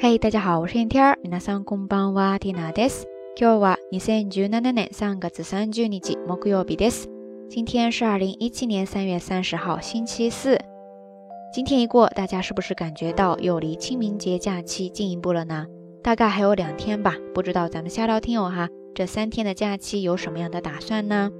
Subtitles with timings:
[0.00, 1.18] 嘿，大家好，我是燕天儿。
[1.22, 3.06] 皆さんこんばんは、ティナです。
[3.36, 7.08] 今日は二千十七年三月三十日木曜日です。
[7.48, 10.58] 今天是二零一七年三月三十号，星期四。
[11.52, 15.66] 今天一过，大家是不是感觉到又离清明节假期进一步了呢？
[16.02, 17.14] 大概还有两天吧。
[17.34, 21.30] 不知道咱们下聊听友哈，这三天的假期有什么样的打算呢？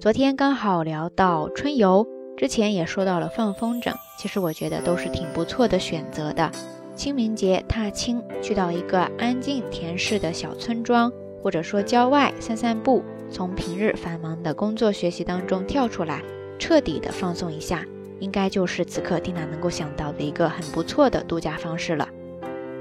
[0.00, 2.06] 昨天刚好聊到春游，
[2.36, 6.50] 之前也说到了放风筝，其实我觉得都是挺不错的选择的。
[6.97, 11.11] 清明节踏青，去到一个安静恬适的小村庄，
[11.43, 16.23] 或者说郊外散散步，从平日繁忙的工作学习当中跳出来，
[16.57, 17.85] 彻底的放松一下，
[18.19, 22.09] 应该就是此刻缇娜能够想到的一个很不错的度假方式了。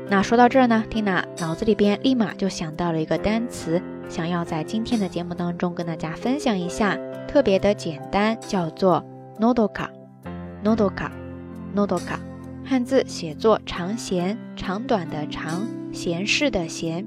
[0.09, 6.98] 那说到这儿呢，缇娜脑子里边立马就想到了一个单词，想要在今天的节目当中跟大家分享一下，
[7.29, 9.05] 特别的简单，叫做
[9.38, 12.36] nodoka，nodoka，nodoka。
[12.66, 17.05] 汉字写作长闲，长短的长，闲适的闲，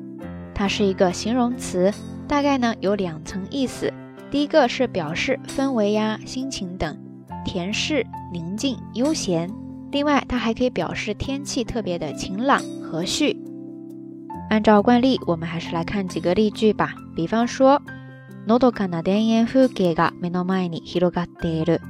[0.54, 1.92] 它是一个形容词，
[2.28, 3.92] 大概呢有两层意思。
[4.30, 6.98] 第一个是表示氛围呀、心情等，
[7.46, 9.48] 恬适、宁静、悠闲。
[9.92, 13.36] 另外，它还可以表示天气特别的晴朗、和煦。
[14.50, 16.94] 按照惯例，我们还是来看几个例句吧。
[17.14, 17.80] 比方说，
[18.46, 21.80] のどかな田園風景が目の前に広がっている。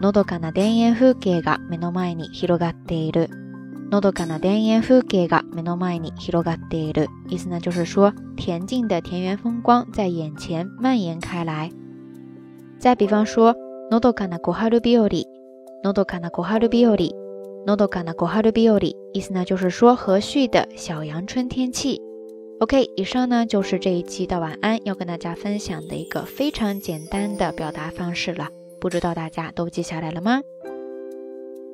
[0.00, 3.28] のどかな田園風景が目の前に広がっている。
[3.90, 7.08] のどかな田園風景が目の前に広がっている。
[7.28, 11.70] 意思呢就是说，恬静的田园风光在眼前蔓延开来。
[12.78, 13.54] 再比方说，
[13.90, 15.08] のどかな小春日和。
[15.84, 16.96] のどかな小春日和。
[17.66, 18.78] のどかな小春日和。
[19.12, 22.00] 意思呢就是说，和煦的小阳春天气。
[22.60, 28.48] OK，以上呢就是这一期的晚安要跟大家分享的一个非常简单的表达方式了。
[28.80, 30.40] 不知道大家都记下来了吗？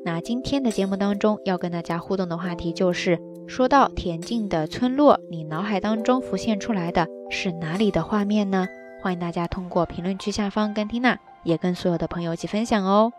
[0.04, 8.66] 那今天的节目当中要跟大家互动的话题就是，说到恬静的村落，你脑海当中浮现出来的是哪里的画面呢？
[9.02, 13.12] 欢迎大家通过评论区下方跟缇娜，也跟所有的朋友一起分享哦。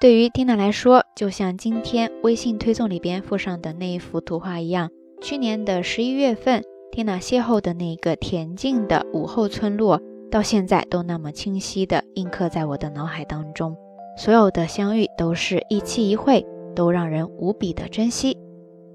[0.00, 4.88] 对于缇娜来说，就像今天微信推送里边附上的那一幅图画一样，
[5.20, 10.00] 去年的十一月份，缇娜邂逅的那个恬静的午后村落。
[10.30, 13.76] 到现在都那么清晰地印刻在我的脑海当中，
[14.16, 16.44] 所有的相遇都是一期一会，
[16.74, 18.36] 都让人无比的珍惜。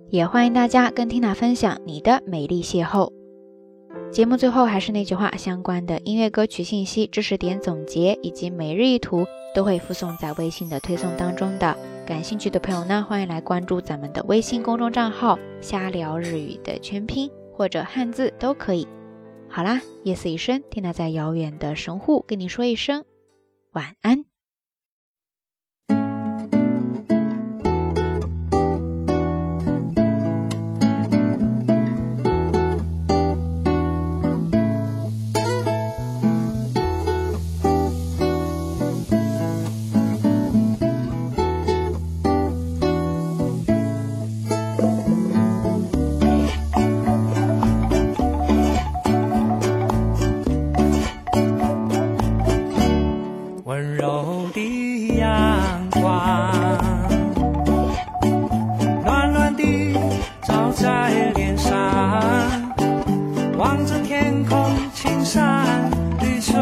[0.09, 3.11] 也欢迎大家跟缇娜分享你的美丽邂逅。
[4.11, 11.75] 节目最后还是那句话，相关的音乐歌曲信息、知识点总结以及每日一图都会附送在微信的推送当中的。
[12.05, 18.87] 感兴趣的朋友呢，欢迎来关注咱们的微信公众账号“瞎聊日语”的全拼或者汉字都可以。
[19.55, 23.05] 好啦，夜色已深，天娜在遥远的神户跟你说一声
[23.71, 24.24] 晚安。
[63.87, 66.55] 这天空青山绿水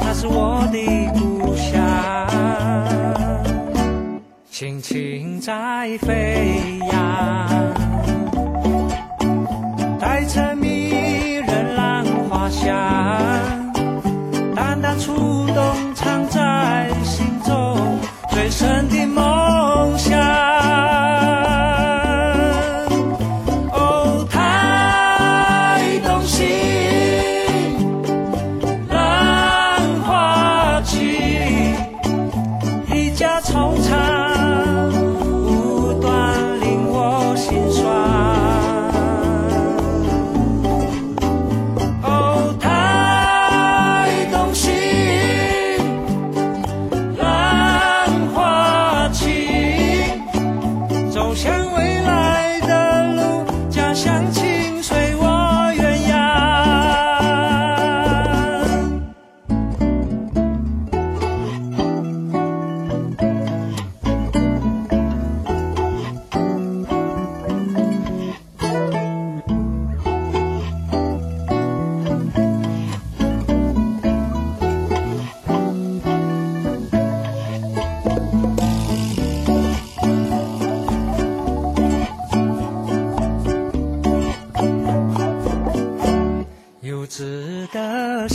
[0.00, 0.78] 那是我的
[1.14, 1.72] 故乡。
[4.50, 7.51] 轻轻在飞扬。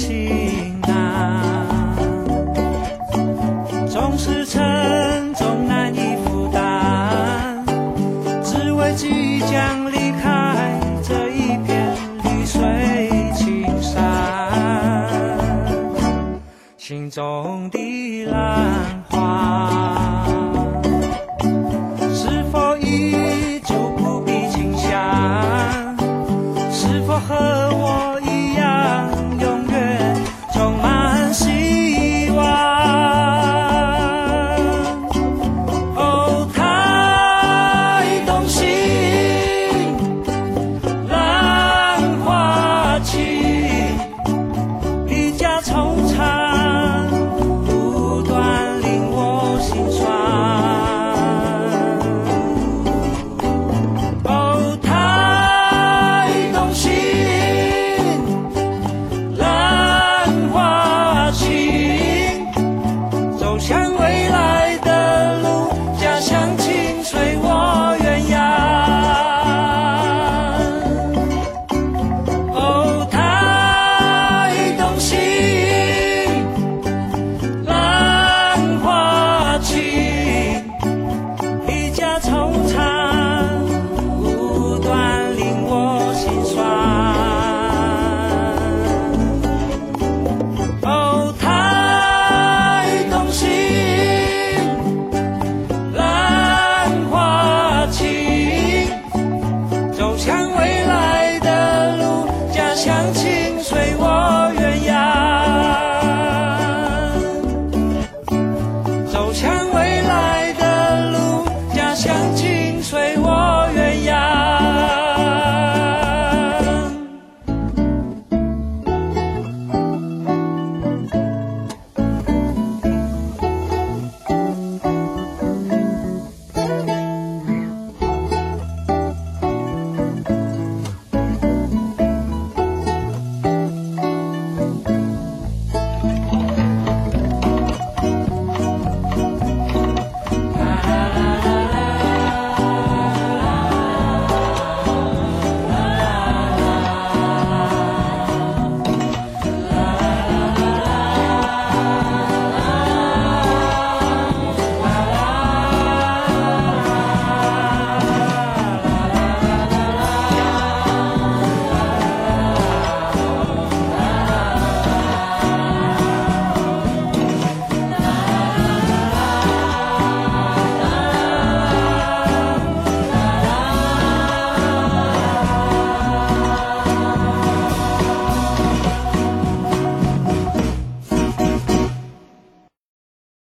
[0.08, 1.68] 心难，
[3.90, 7.62] 总是沉重，难以负担，
[8.42, 11.94] 只为即将离开这一片
[12.24, 12.62] 绿水
[13.36, 14.50] 青山。
[16.78, 19.07] 心中的蓝。